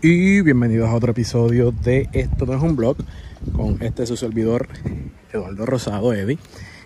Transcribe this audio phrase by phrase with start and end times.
[0.00, 2.96] y bienvenidos a otro episodio de Esto no es un blog
[3.52, 4.68] con este su servidor
[5.32, 6.38] Eduardo Rosado, Eddie.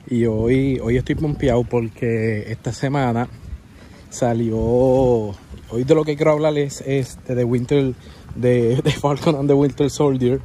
[0.08, 3.28] Y hoy, hoy estoy pompeado porque esta semana
[4.08, 7.94] salió, hoy de lo que quiero hablarles es de The Winter,
[8.34, 10.40] de, de Falcon and the Winter Soldier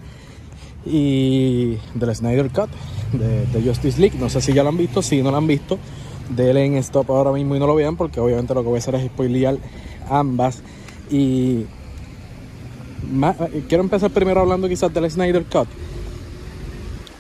[0.86, 2.70] y del Snyder Cut
[3.14, 4.18] de, de, Justice League.
[4.20, 5.80] No sé si ya lo han visto, si no lo han visto,
[6.36, 8.80] denle en stop ahora mismo y no lo vean porque obviamente lo que voy a
[8.80, 9.58] hacer es spoilear
[10.10, 10.62] ambas.
[11.10, 11.66] Y
[13.68, 15.68] quiero empezar primero hablando quizás del Snyder Cut.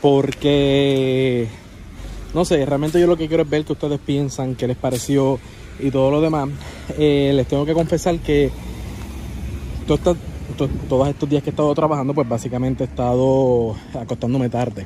[0.01, 1.47] Porque,
[2.33, 5.39] no sé, realmente yo lo que quiero es ver que ustedes piensan, qué les pareció
[5.79, 6.49] y todo lo demás.
[6.97, 8.51] Eh, les tengo que confesar que
[9.87, 14.85] todos estos días que he estado trabajando, pues básicamente he estado acostándome tarde.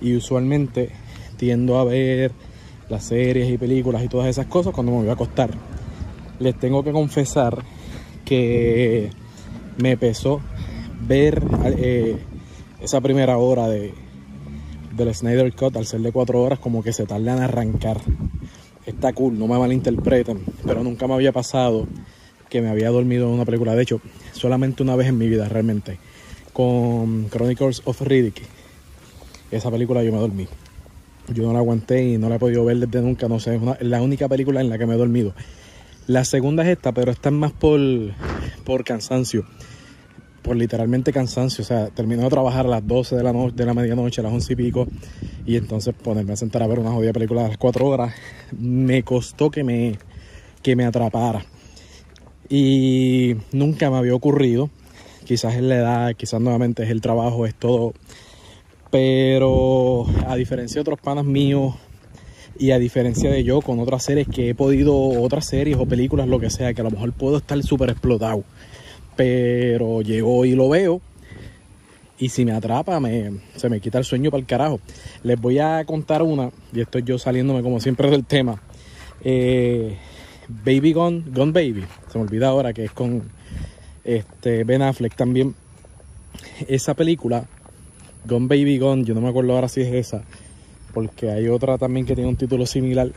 [0.00, 0.90] Y usualmente
[1.36, 2.32] tiendo a ver
[2.88, 5.50] las series y películas y todas esas cosas cuando me voy a acostar.
[6.38, 7.62] Les tengo que confesar
[8.24, 9.10] que
[9.78, 10.40] me pesó
[11.06, 12.16] ver eh,
[12.80, 13.92] esa primera hora de,
[14.96, 18.00] del Snyder Cut al ser de cuatro horas como que se tardan en arrancar.
[18.84, 21.86] Está cool, no me malinterpreten, pero nunca me había pasado
[22.48, 23.74] que me había dormido en una película.
[23.74, 24.00] De hecho,
[24.32, 25.98] solamente una vez en mi vida realmente.
[26.52, 28.42] Con Chronicles of Riddick.
[29.50, 30.46] Esa película yo me dormí.
[31.34, 33.28] Yo no la aguanté y no la he podido ver desde nunca.
[33.28, 35.34] No sé, es la única película en la que me he dormido.
[36.06, 37.80] La segunda es esta, pero esta es más por,
[38.64, 39.44] por cansancio.
[40.46, 41.62] Por literalmente cansancio.
[41.62, 44.24] O sea, termino de trabajar a las 12 de la, noche, de la medianoche, a
[44.24, 44.86] las 11 y pico.
[45.44, 48.14] Y entonces ponerme a sentar a ver una jodida película a las 4 horas.
[48.56, 49.98] Me costó que me,
[50.62, 51.44] que me atrapara.
[52.48, 54.70] Y nunca me había ocurrido.
[55.24, 57.92] Quizás es la edad, quizás nuevamente es el trabajo, es todo.
[58.92, 61.74] Pero a diferencia de otros panas míos
[62.56, 66.28] y a diferencia de yo con otras series que he podido, otras series o películas,
[66.28, 68.44] lo que sea, que a lo mejor puedo estar súper explotado.
[69.16, 71.00] Pero llego y lo veo.
[72.18, 74.80] Y si me atrapa, me, se me quita el sueño para el carajo.
[75.22, 78.60] Les voy a contar una, y estoy yo saliéndome como siempre del tema.
[79.22, 79.96] Eh,
[80.48, 81.84] Baby Gone, Gone Baby.
[82.10, 83.22] Se me olvida ahora que es con
[84.04, 85.54] este Ben Affleck también.
[86.68, 87.44] Esa película,
[88.24, 90.24] Gone Baby Gone, yo no me acuerdo ahora si es esa
[90.96, 93.12] porque hay otra también que tiene un título similar.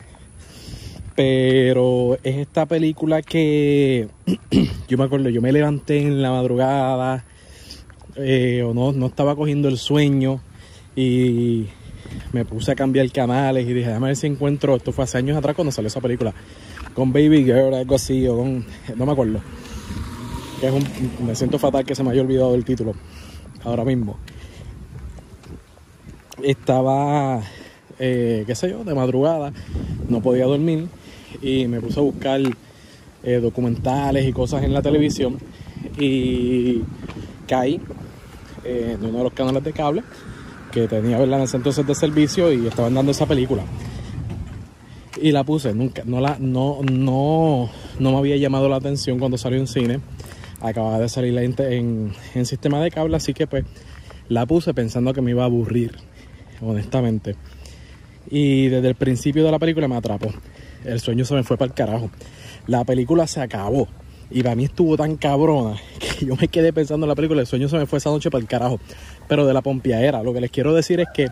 [1.20, 4.08] Pero es esta película que
[4.88, 7.26] yo me acuerdo, yo me levanté en la madrugada
[8.16, 10.40] eh, o no, no estaba cogiendo el sueño
[10.96, 11.66] y
[12.32, 15.36] me puse a cambiar canales y dije, déjame ver si encuentro, esto fue hace años
[15.36, 16.34] atrás cuando salió esa película,
[16.94, 18.66] con Baby Girl, algo así, o con,
[18.96, 19.42] no me acuerdo.
[20.62, 20.86] Es un,
[21.28, 22.94] me siento fatal que se me haya olvidado el título
[23.66, 24.18] ahora mismo.
[26.42, 27.42] Estaba
[28.00, 29.52] eh, qué sé yo, de madrugada,
[30.08, 30.88] no podía dormir
[31.42, 32.42] y me puse a buscar
[33.24, 35.38] eh, documentales y cosas en la televisión
[35.98, 36.82] y
[37.48, 37.80] caí
[38.64, 40.04] eh, en uno de los canales de cable
[40.72, 41.40] que tenía ¿verdad?
[41.40, 43.64] en ese entonces de servicio y estaban dando esa película
[45.22, 47.70] y la puse nunca no la no no
[48.00, 50.00] no me había llamado la atención cuando salió en cine
[50.62, 52.14] acababa de salir en,
[52.46, 53.66] sistema de cable así que pues
[54.30, 55.96] la puse pensando que me iba a aburrir
[56.62, 57.36] honestamente
[58.30, 60.32] y desde el principio de la película me atrapó.
[60.84, 62.10] El sueño se me fue para el carajo.
[62.68, 63.88] La película se acabó.
[64.32, 67.42] Y para mí estuvo tan cabrona que yo me quedé pensando en la película.
[67.42, 68.80] El sueño se me fue esa noche para el carajo.
[69.28, 70.24] Pero de la pompiadera.
[70.24, 71.28] Lo que les quiero decir es que,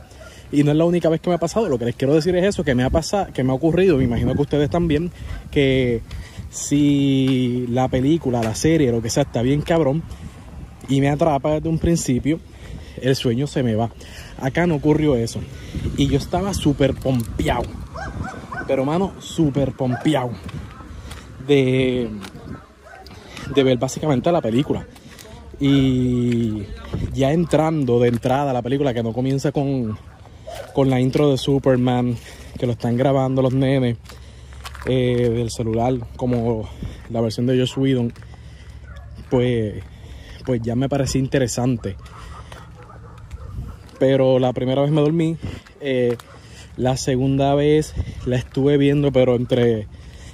[0.51, 2.35] y no es la única vez que me ha pasado, lo que les quiero decir
[2.35, 5.11] es eso, que me ha pasado, que me ha ocurrido, me imagino que ustedes también,
[5.51, 6.01] que
[6.49, 10.03] si la película, la serie, lo que sea, está bien cabrón
[10.89, 12.39] y me atrapa desde un principio,
[13.01, 13.91] el sueño se me va.
[14.39, 15.39] Acá no ocurrió eso.
[15.97, 17.65] Y yo estaba súper pompeado.
[18.67, 20.31] Pero, mano, súper pompeado.
[21.47, 22.09] De,
[23.55, 24.85] de ver básicamente la película.
[25.59, 26.63] Y
[27.13, 29.97] ya entrando de entrada a la película, que no comienza con,
[30.73, 32.15] con la intro de Superman,
[32.59, 33.97] que lo están grabando los nenes
[34.85, 36.69] eh, del celular, como
[37.09, 38.13] la versión de Josh Whedon,
[39.29, 39.83] pues,
[40.45, 41.95] pues ya me parecía interesante
[43.99, 45.37] pero la primera vez me dormí.
[45.81, 46.17] Eh,
[46.77, 47.93] la segunda vez
[48.25, 49.87] la estuve viendo, pero entre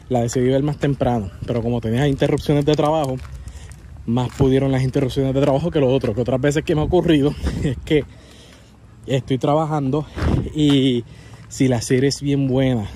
[0.10, 1.32] la decidí ver más temprano.
[1.48, 3.16] Pero como tenía interrupciones de trabajo,
[4.06, 6.14] más pudieron las interrupciones de trabajo que lo otro.
[6.14, 8.04] Que otras veces que me ha ocurrido es que
[9.08, 10.06] estoy trabajando
[10.54, 11.04] y
[11.48, 12.88] si la serie es bien buena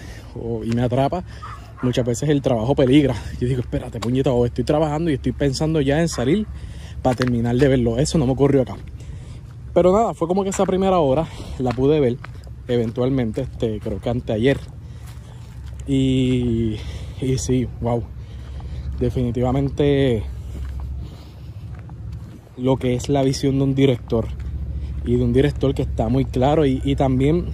[0.63, 1.23] y me atrapa,
[1.81, 3.15] muchas veces el trabajo peligra.
[3.39, 6.45] Yo digo, espérate, puñeta, estoy trabajando y estoy pensando ya en salir
[7.01, 7.97] para terminar de verlo.
[7.97, 8.75] Eso no me ocurrió acá.
[9.73, 11.27] Pero nada, fue como que esa primera hora
[11.59, 12.17] la pude ver
[12.68, 14.60] eventualmente, este, creo que anteayer.
[15.88, 16.75] Y,
[17.22, 18.04] y sí, wow.
[19.00, 20.24] Definitivamente
[22.58, 24.28] lo que es la visión de un director
[25.06, 27.46] y de un director que está muy claro y, y también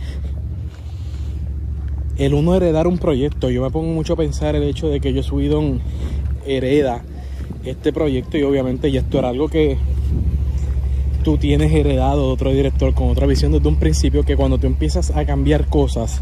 [2.17, 3.49] el uno heredar un proyecto.
[3.49, 5.81] Yo me pongo mucho a pensar el hecho de que yo subido un
[6.45, 7.03] hereda
[7.65, 9.77] este proyecto y obviamente ya esto era algo que
[11.23, 14.67] tú tienes heredado de otro director con otra visión desde un principio que cuando tú
[14.67, 16.21] empiezas a cambiar cosas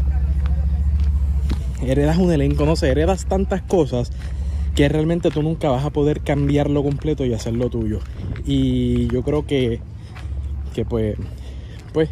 [1.86, 4.10] heredas un elenco, no sé, heredas tantas cosas
[4.74, 8.00] que realmente tú nunca vas a poder cambiarlo completo y hacerlo tuyo.
[8.46, 9.80] Y yo creo que,
[10.74, 11.16] que pues,
[11.92, 12.08] pues,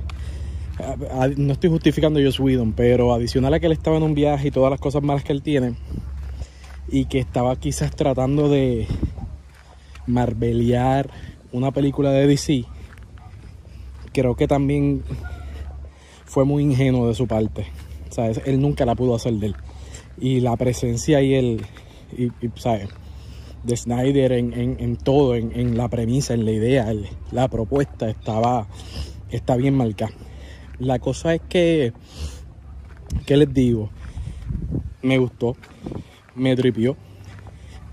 [1.37, 4.51] no estoy justificando yo Whedon, pero adicional a que él estaba en un viaje y
[4.51, 5.75] todas las cosas malas que él tiene,
[6.89, 8.87] y que estaba quizás tratando de
[10.07, 11.11] marbelear
[11.53, 12.65] una película de DC,
[14.13, 15.03] creo que también
[16.25, 17.67] fue muy ingenuo de su parte.
[18.11, 18.41] ¿Sabes?
[18.45, 19.57] Él nunca la pudo hacer de él.
[20.19, 21.67] Y la presencia y el,
[22.17, 22.89] y, ¿sabes?
[23.63, 26.93] de Snyder en, en, todo, en, en, la premisa, en la idea,
[27.31, 28.67] la propuesta estaba
[29.31, 30.13] está bien marcada.
[30.79, 31.93] La cosa es que,
[33.27, 33.91] ¿qué les digo?
[35.03, 35.57] Me gustó,
[36.35, 36.97] me tripió,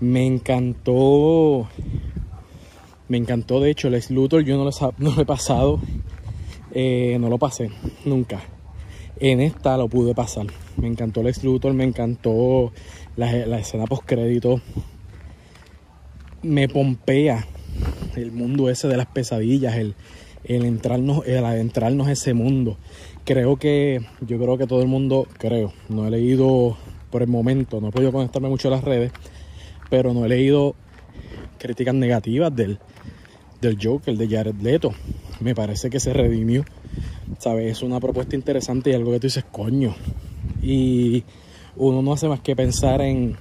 [0.00, 1.68] me encantó,
[3.08, 5.80] me encantó de hecho el ex Luthor, yo no lo, he pasado,
[6.72, 7.70] eh, no lo pasé
[8.04, 8.40] nunca.
[9.20, 10.46] En esta lo pude pasar.
[10.76, 12.72] Me encantó el ex Luthor, me encantó
[13.16, 14.60] la, la escena post crédito.
[16.42, 17.44] Me pompea
[18.14, 19.96] el mundo ese de las pesadillas, el,
[20.44, 22.78] el entrarnos, el adentrarnos ese mundo.
[23.24, 26.76] Creo que, yo creo que todo el mundo, creo, no he leído
[27.10, 29.12] por el momento, no he podido conectarme mucho a las redes,
[29.90, 30.76] pero no he leído
[31.58, 32.78] críticas negativas del,
[33.60, 34.92] del Joker, de Jared Leto.
[35.40, 36.64] Me parece que se redimió,
[37.38, 37.72] ¿sabes?
[37.72, 39.94] Es una propuesta interesante y algo que tú dices, coño.
[40.62, 41.24] Y
[41.76, 43.36] uno no hace más que pensar en,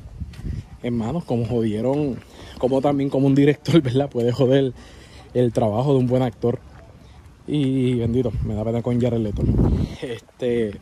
[0.83, 2.17] en manos, como jodieron,
[2.57, 4.09] como también como un director, ¿verdad?
[4.09, 4.73] Puede joder
[5.33, 6.59] el trabajo de un buen actor.
[7.47, 9.43] Y bendito, me da pena con Jared Leto.
[10.01, 10.73] Este,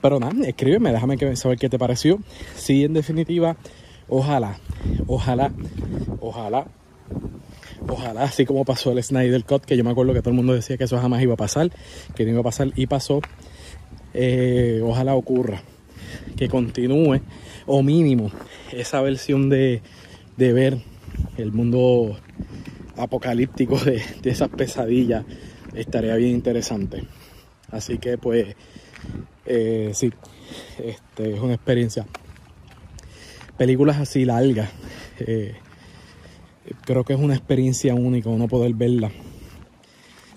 [0.00, 2.18] pero nada, escríbeme, déjame saber qué te pareció.
[2.54, 3.56] Sí, en definitiva,
[4.08, 4.58] ojalá,
[5.06, 5.50] ojalá,
[6.20, 6.66] ojalá,
[7.88, 10.54] ojalá, así como pasó el Snyder Cut, que yo me acuerdo que todo el mundo
[10.54, 11.70] decía que eso jamás iba a pasar,
[12.14, 13.20] que no iba a pasar y pasó.
[14.12, 15.62] Eh, ojalá ocurra,
[16.36, 17.20] que continúe,
[17.66, 18.30] o mínimo,
[18.72, 19.82] esa versión de,
[20.36, 20.78] de ver
[21.36, 22.16] el mundo
[22.96, 25.24] apocalíptico de, de esas pesadillas
[25.74, 27.04] estaría bien interesante.
[27.70, 28.54] Así que pues
[29.46, 30.12] eh, sí,
[30.78, 32.06] este, es una experiencia.
[33.56, 34.70] Películas así largas,
[35.20, 35.54] eh,
[36.84, 39.10] creo que es una experiencia única uno poder verla.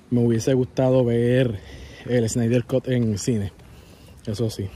[0.09, 1.59] Me hubiese gustado ver
[2.05, 3.51] el Snyder Cut en cine,
[4.25, 4.69] eso sí.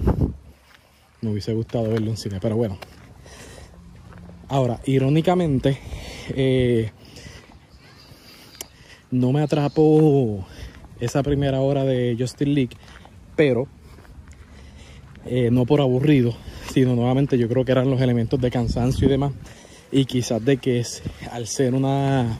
[1.22, 2.78] Me hubiese gustado verlo en cine, pero bueno.
[4.48, 5.78] Ahora, irónicamente,
[6.30, 6.92] eh,
[9.12, 10.46] no me atrapó
[11.00, 12.76] esa primera hora de Justin League,
[13.36, 13.68] pero
[15.26, 16.34] eh, no por aburrido,
[16.72, 19.34] sino nuevamente yo creo que eran los elementos de cansancio y demás,
[19.92, 22.40] y quizás de que es, al ser una,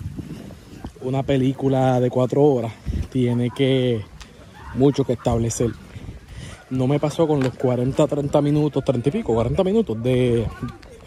[1.02, 2.72] una película de cuatro horas,
[3.12, 4.02] tiene que
[4.76, 5.72] mucho que establecer.
[6.70, 10.48] No me pasó con los 40, 30 minutos, 30 y pico, 40 minutos de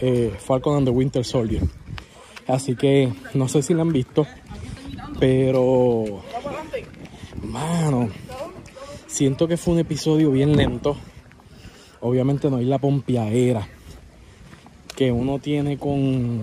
[0.01, 1.63] eh, Falcon and the Winter Soldier.
[2.47, 4.27] Así que no sé si la han visto,
[5.19, 6.23] pero
[7.43, 8.11] mano,
[9.07, 10.99] siento que fue un episodio bien lento.
[12.03, 13.67] Obviamente no hay la pompiadera
[14.97, 16.43] que uno tiene con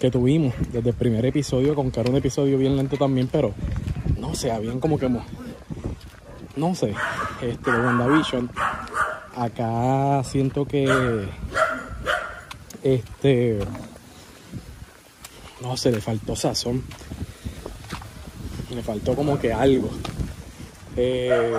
[0.00, 3.52] que tuvimos desde el primer episodio, con que era un episodio bien lento también, pero
[4.18, 5.08] no sé, bien como que
[6.56, 6.94] no sé,
[7.42, 8.50] este de WandaVision.
[9.34, 11.28] Acá siento que
[12.82, 13.58] este
[15.60, 16.82] no sé, le faltó sazón
[18.74, 19.90] me faltó como que algo.
[20.96, 21.56] Eh,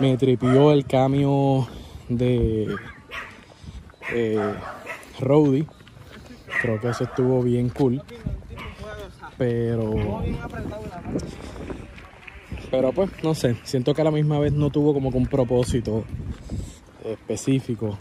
[0.00, 1.68] me tripió el cambio
[2.08, 2.74] de
[4.12, 4.54] eh,
[5.20, 5.66] Rowdy.
[6.60, 8.02] Creo que eso estuvo bien cool.
[9.38, 10.22] Pero.
[12.70, 13.56] Pero pues, no sé.
[13.64, 16.04] Siento que a la misma vez no tuvo como que un propósito
[17.04, 17.98] específico.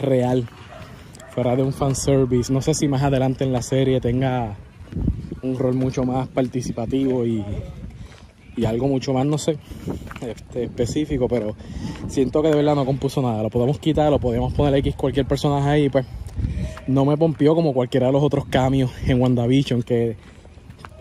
[0.00, 0.48] Real.
[1.30, 2.52] Fuera de un fanservice.
[2.52, 4.56] No sé si más adelante en la serie tenga
[5.42, 7.44] un rol mucho más participativo y,
[8.66, 9.56] algo mucho más, no sé,
[10.20, 11.56] este, específico, pero
[12.10, 13.42] siento que de verdad no compuso nada.
[13.42, 16.06] Lo podemos quitar, lo podemos poner X cualquier personaje ahí, pues
[16.86, 20.16] no me pompió como cualquiera de los otros cambios en WandaVision que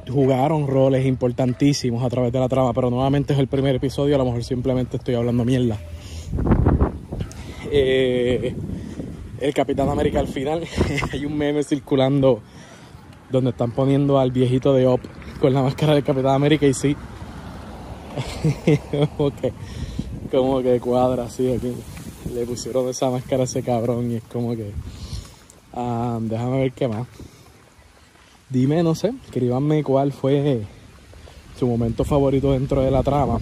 [0.10, 4.18] jugaron roles importantísimos a través de la trama, pero nuevamente es el primer episodio, a
[4.18, 5.78] lo mejor simplemente estoy hablando mierda.
[7.72, 8.56] Eh,
[9.40, 10.64] el Capitán América al final,
[11.12, 12.42] hay un meme circulando
[13.32, 15.02] donde están poniendo al viejito de Op
[15.40, 16.96] con la máscara de Capitán América y sí,
[18.66, 19.54] que,
[20.30, 21.74] como que cuadra así aquí.
[22.34, 24.72] Le pusieron esa máscara a ese cabrón y es como que,
[25.74, 27.08] ah, déjame ver qué más.
[28.50, 30.66] Dime, no sé, escríbanme cuál fue
[31.58, 33.40] su momento favorito dentro de la trama,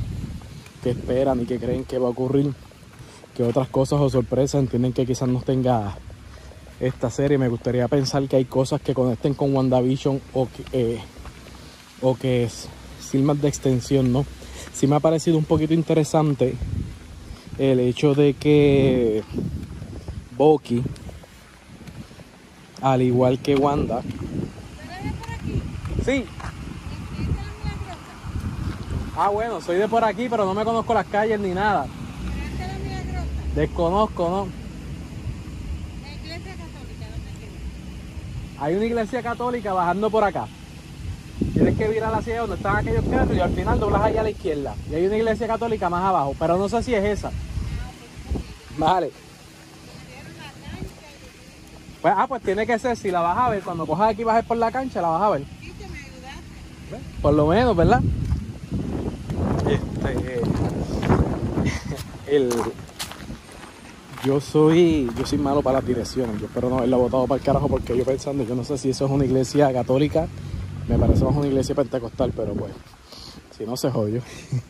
[0.84, 2.54] qué esperan y qué creen que va a ocurrir,
[3.36, 5.98] qué otras cosas o sorpresas entienden que quizás nos tenga
[6.80, 7.38] esta serie.
[7.38, 11.00] Me gustaría pensar que hay cosas que conecten con WandaVision o que, eh,
[12.02, 12.68] o que es
[13.14, 14.26] más de extensión, ¿no?
[14.78, 16.56] Sí me ha parecido un poquito interesante
[17.58, 19.24] el hecho de que
[20.38, 20.84] Bucky,
[22.84, 24.04] al igual que Wanda,
[26.06, 26.26] sí.
[29.16, 31.88] Ah, bueno, soy de por aquí, pero no me conozco las calles ni nada.
[33.56, 34.48] Desconozco, ¿no?
[36.04, 38.64] La iglesia católica, ¿dónde queda?
[38.64, 40.48] Hay una iglesia católica bajando por acá.
[41.58, 44.30] Tienes que virar hacia donde están aquellos carros y al final doblas allá a la
[44.30, 44.76] izquierda.
[44.92, 47.32] Y hay una iglesia católica más abajo, pero no sé si es esa.
[48.78, 49.10] Vale.
[52.00, 54.46] Pues, ah, pues tiene que ser, si la vas a ver, cuando cojas aquí bajes
[54.46, 55.46] por la cancha, la vas a ver.
[57.24, 58.02] Por lo menos, ¿verdad?
[59.68, 60.42] Este.
[62.36, 62.50] El.
[64.24, 65.10] Yo soy.
[65.18, 66.40] Yo soy malo para las direcciones.
[66.40, 68.92] Yo espero no haberla botado para el carajo porque yo pensando, yo no sé si
[68.92, 70.28] eso es una iglesia católica.
[70.88, 72.74] Me parece más una iglesia pentecostal, pero pues.
[73.58, 74.22] Si no se jodió.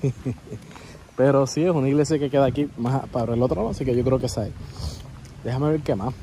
[1.18, 3.96] pero sí, es una iglesia que queda aquí más para el otro lado, así que
[3.96, 4.54] yo creo que esa es.
[5.44, 6.14] Déjame ver qué más.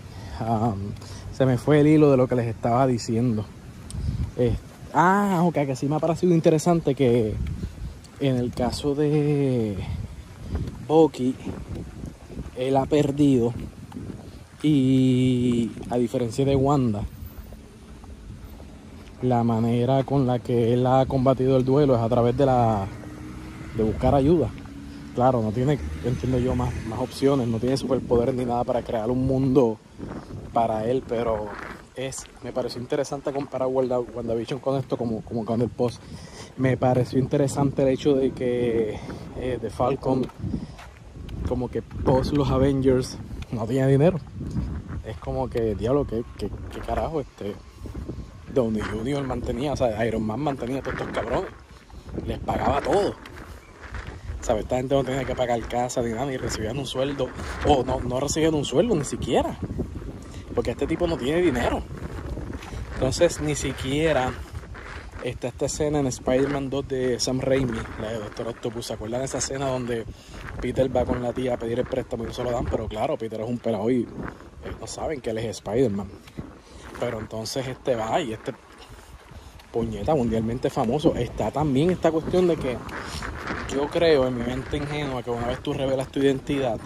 [0.41, 0.93] Um,
[1.33, 3.45] se me fue el hilo de lo que les estaba diciendo.
[4.37, 4.57] Eh,
[4.93, 7.35] ah, ok, que sí me ha parecido interesante que
[8.21, 9.77] en el caso de
[10.89, 11.35] Bucky,
[12.57, 13.53] él ha perdido
[14.63, 17.03] y a diferencia de Wanda,
[19.25, 22.87] la manera con la que él ha combatido el duelo es a través de la
[23.77, 24.51] de buscar ayuda.
[25.15, 29.11] Claro, no tiene, entiendo yo, más, más opciones, no tiene superpoderes ni nada para crear
[29.11, 29.79] un mundo
[30.53, 31.47] para él, pero
[31.95, 36.03] es, me pareció interesante comparar Wanda, WandaVision con esto como, como con el post.
[36.57, 38.99] Me pareció interesante el hecho de que
[39.39, 40.27] eh, The Falcon,
[41.49, 43.17] como que post los Avengers,
[43.53, 44.19] no tenía dinero.
[45.07, 46.51] Es como que, diablo, que, que,
[46.81, 47.55] carajo, este.
[48.55, 49.23] Downey Jr.
[49.25, 51.51] mantenía, o sea, Iron Man mantenía a todos estos cabrones.
[52.27, 53.15] Les pagaba todo.
[54.41, 54.63] ¿Sabes?
[54.63, 57.29] Esta gente no tenía que pagar casa ni nada, ni recibían un sueldo.
[57.67, 59.57] O no, no recibían un sueldo ni siquiera.
[60.55, 61.83] Porque este tipo no tiene dinero.
[62.95, 64.33] Entonces, ni siquiera
[65.25, 68.87] está esta escena en Spider-Man 2 de Sam Raimi, la de Doctor Octopus.
[68.87, 70.05] ¿Se acuerdan de esa escena donde
[70.61, 72.67] Peter va con la tía a pedir el préstamo y no se lo dan?
[72.67, 74.07] Pero claro, Peter es un pelado y
[74.65, 76.09] ellos no saben que él es Spider-Man.
[77.01, 78.53] Pero entonces este va y este
[79.73, 81.15] puñeta mundialmente famoso.
[81.17, 82.77] Está también esta cuestión de que
[83.75, 86.79] yo creo en mi mente ingenua que una vez tú revelas tu identidad,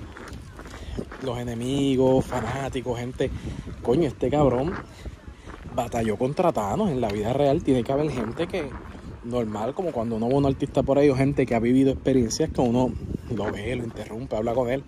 [1.22, 3.30] los enemigos, fanáticos, gente,
[3.82, 4.74] coño, este cabrón
[5.74, 7.62] batalló contra Thanos en la vida real.
[7.62, 8.70] Tiene que haber gente que,
[9.24, 11.92] normal, como cuando uno ve a un artista por ahí, o gente que ha vivido
[11.92, 12.92] experiencias que uno
[13.34, 14.82] lo ve, lo interrumpe, habla con él.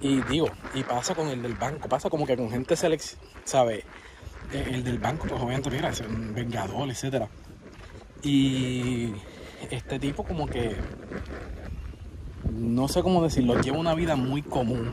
[0.00, 3.00] Y digo, y pasa con el del banco, pasa como que con gente selec
[3.44, 3.84] ¿sabe?
[4.52, 7.28] El del banco, pues obviamente, mira, es un vengador, etcétera.
[8.22, 9.12] Y
[9.70, 10.76] este tipo como que
[12.50, 14.92] no sé cómo decirlo, lleva una vida muy común.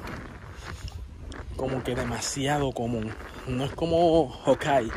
[1.55, 3.11] Como que demasiado común.
[3.47, 4.91] No es como Hawkeye,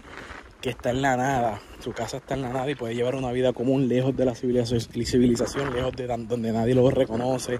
[0.61, 1.61] que está en la nada.
[1.80, 4.35] Su casa está en la nada y puede llevar una vida común lejos de la
[4.35, 7.59] civilización lejos de donde nadie lo reconoce,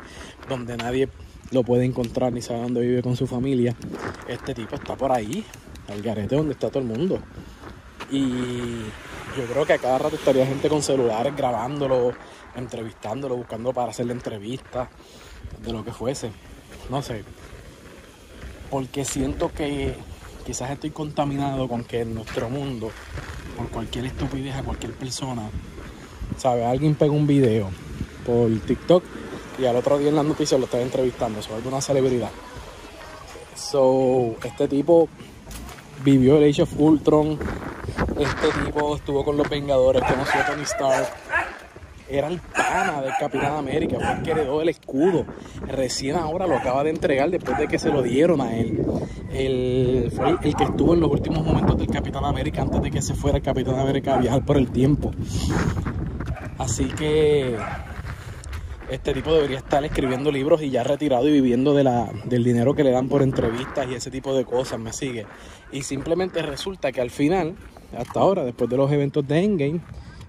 [0.49, 1.09] donde nadie
[1.51, 3.75] lo puede encontrar ni sabe dónde vive con su familia.
[4.29, 5.45] Este tipo está por ahí,
[5.89, 7.19] al garete donde está todo el mundo.
[8.11, 8.83] Y
[9.37, 12.13] yo creo que a cada rato estaría gente con celulares grabándolo,
[12.55, 14.89] entrevistándolo, buscando para hacerle entrevistas,
[15.63, 16.31] de lo que fuese.
[16.91, 17.25] No sé.
[18.71, 19.95] Porque siento que
[20.45, 22.91] quizás estoy contaminado con que en nuestro mundo,
[23.57, 25.49] por cualquier estupidez a cualquier persona,
[26.37, 26.65] ¿sabes?
[26.67, 27.71] Alguien pega un video
[28.27, 29.05] por TikTok
[29.59, 32.31] y al otro día en las noticias lo estaba entrevistando sobre alguna celebridad.
[33.55, 35.09] So, este tipo
[36.05, 37.39] vivió el Age of Ultron.
[38.19, 41.09] Este tipo estuvo con los Vengadores, conoció a Tony Stark.
[42.09, 45.25] Era el pana del Capitán América, fue el que heredó el escudo.
[45.67, 48.85] Recién ahora lo acaba de entregar después de que se lo dieron a él.
[49.33, 52.91] El, fue el, el que estuvo en los últimos momentos del Capitán América antes de
[52.91, 55.11] que se fuera el Capitán América a viajar por el tiempo.
[56.59, 57.57] Así que
[58.93, 62.75] este tipo debería estar escribiendo libros y ya retirado y viviendo de la, del dinero
[62.75, 65.27] que le dan por entrevistas y ese tipo de cosas, me sigue.
[65.73, 67.55] Y simplemente resulta que al final
[67.97, 69.81] hasta ahora, después de los eventos de Endgame,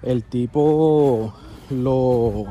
[0.02, 1.34] el tipo
[1.70, 2.46] lo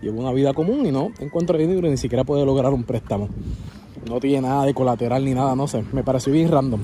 [0.00, 3.28] lleva una vida común y no encuentra dinero y ni siquiera puede lograr un préstamo.
[4.08, 5.84] No tiene nada de colateral ni nada, no sé.
[5.92, 6.80] Me pareció bien random.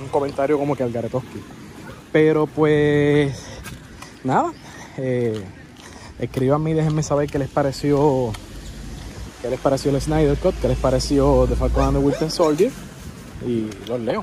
[0.00, 1.40] Un comentario como que al Garetoski.
[2.12, 3.60] Pero pues
[4.24, 4.52] nada.
[4.98, 5.40] Eh,
[6.20, 8.32] escríbanme y déjenme saber qué les pareció.
[9.42, 10.54] ¿Qué les pareció el Snyder Cut?
[10.60, 12.70] ¿Qué les pareció The Falcon and the Winter Soldier?
[13.46, 14.22] Y los leo.